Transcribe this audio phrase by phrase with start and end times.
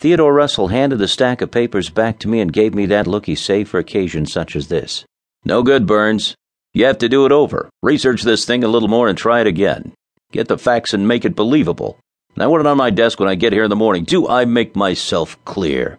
[0.00, 3.26] Theodore Russell handed the stack of papers back to me and gave me that look
[3.26, 5.04] he saved for occasions such as this.
[5.44, 6.36] No good, Burns.
[6.72, 7.68] You have to do it over.
[7.82, 9.92] Research this thing a little more and try it again.
[10.30, 11.98] Get the facts and make it believable.
[12.34, 14.04] And I want it on my desk when I get here in the morning.
[14.04, 15.98] Do I make myself clear?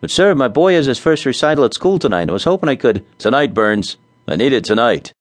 [0.00, 2.28] But, sir, my boy has his first recital at school tonight.
[2.28, 3.04] I was hoping I could.
[3.18, 3.98] Tonight, Burns.
[4.26, 5.12] I need it tonight.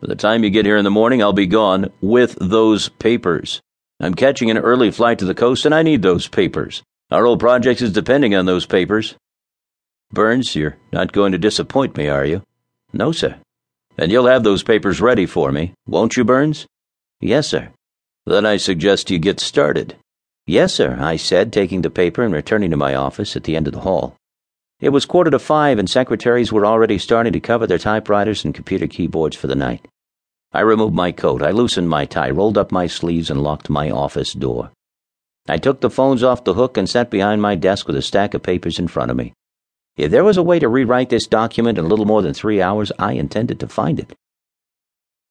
[0.00, 3.60] By the time you get here in the morning, I'll be gone with those papers.
[3.98, 6.84] I'm catching an early flight to the coast, and I need those papers.
[7.10, 9.14] Our old project is depending on those papers.
[10.12, 12.42] Burns, you're not going to disappoint me, are you?
[12.92, 13.36] No, sir.
[13.96, 16.66] And you'll have those papers ready for me, won't you, Burns?
[17.20, 17.70] Yes, sir.
[18.26, 19.96] Then I suggest you get started.
[20.46, 23.66] Yes, sir, I said, taking the paper and returning to my office at the end
[23.66, 24.14] of the hall.
[24.78, 28.54] It was quarter to five, and secretaries were already starting to cover their typewriters and
[28.54, 29.88] computer keyboards for the night.
[30.52, 33.90] I removed my coat, I loosened my tie, rolled up my sleeves, and locked my
[33.90, 34.72] office door.
[35.48, 38.34] I took the phones off the hook and sat behind my desk with a stack
[38.34, 39.32] of papers in front of me.
[39.96, 42.60] If there was a way to rewrite this document in a little more than three
[42.60, 44.12] hours, I intended to find it.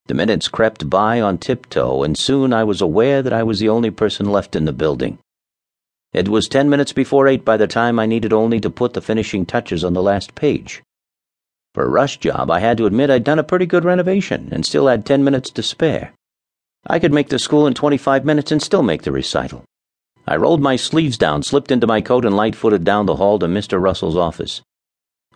[0.08, 3.70] The minutes crept by on tiptoe, and soon I was aware that I was the
[3.70, 5.20] only person left in the building.
[6.14, 9.02] It was ten minutes before eight by the time I needed only to put the
[9.02, 10.82] finishing touches on the last page.
[11.76, 14.66] For a rush job, I had to admit I'd done a pretty good renovation and
[14.66, 16.14] still had ten minutes to spare.
[16.88, 19.64] I could make the school in 25 minutes and still make the recital.
[20.30, 23.40] I rolled my sleeves down, slipped into my coat, and light footed down the hall
[23.40, 23.82] to Mr.
[23.82, 24.62] Russell's office.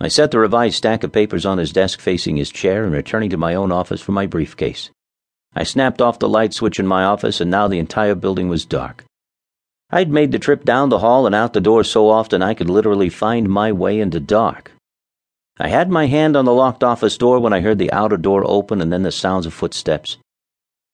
[0.02, 3.30] I set the revised stack of papers on his desk facing his chair and returning
[3.30, 4.89] to my own office for my briefcase.
[5.56, 8.66] I snapped off the light switch in my office, and now the entire building was
[8.66, 9.06] dark.
[9.92, 12.69] I'd made the trip down the hall and out the door so often I could
[12.69, 14.72] literally find my way in the dark.
[15.58, 18.44] I had my hand on the locked office door when I heard the outer door
[18.45, 20.17] open and then the sounds of footsteps.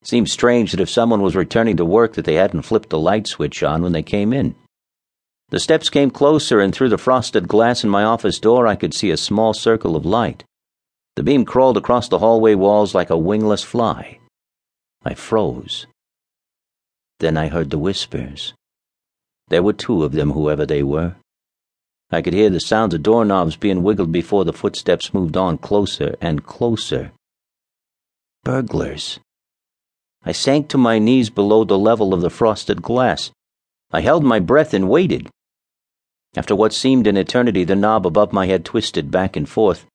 [0.08, 2.98] It seemed strange that if someone was returning to work that they hadn't flipped the
[2.98, 4.56] light switch on when they came in.
[5.50, 8.94] The steps came closer and through the frosted glass in my office door I could
[8.94, 10.46] see a small circle of light.
[11.18, 14.20] The beam crawled across the hallway walls like a wingless fly.
[15.04, 15.88] I froze.
[17.20, 18.54] Then I heard the whispers.
[19.50, 21.18] There were two of them, whoever they were.
[22.12, 26.16] I could hear the sounds of doorknobs being wiggled before the footsteps moved on closer
[26.22, 27.12] and closer.
[28.46, 29.20] Burglars.
[30.28, 33.32] I sank to my knees below the level of the frosted glass.
[33.94, 35.30] I held my breath and waited.
[36.36, 39.86] After what seemed an eternity, the knob above my head twisted back and forth.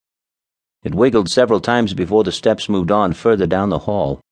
[0.84, 4.22] It wiggled several times before the steps moved on further down the hall.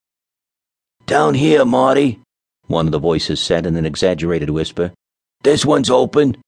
[1.05, 2.21] Down here, Marty,
[2.67, 4.95] one of the voices said in an exaggerated whisper.
[5.43, 6.39] This one's open.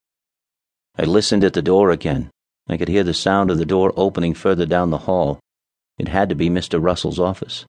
[0.97, 2.31] I listened at the door again.
[2.71, 5.41] I could hear the sound of the door opening further down the hall.
[5.99, 6.83] It had to be Mr.
[6.83, 7.67] Russell's office.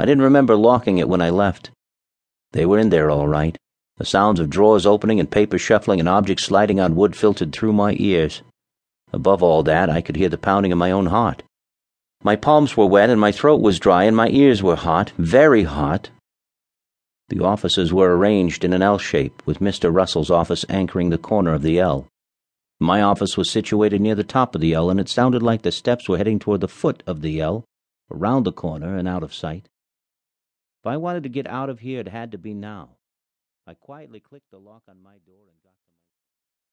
[0.00, 1.70] I didn't remember locking it when I left.
[2.52, 3.56] They were in there all right.
[3.98, 7.74] The sounds of drawers opening and paper shuffling and objects sliding on wood filtered through
[7.74, 8.42] my ears.
[9.12, 11.44] Above all that, I could hear the pounding of my own heart.
[12.24, 15.62] My palms were wet and my throat was dry and my ears were hot, very
[15.62, 16.10] hot,
[17.30, 19.94] the offices were arranged in an L shape, with Mr.
[19.94, 22.08] Russell's office anchoring the corner of the L.
[22.80, 25.70] My office was situated near the top of the L, and it sounded like the
[25.70, 27.64] steps were heading toward the foot of the L,
[28.10, 29.68] around the corner and out of sight.
[30.82, 32.96] If I wanted to get out of here, it had to be now.
[33.66, 35.89] I quietly clicked the lock on my door and got.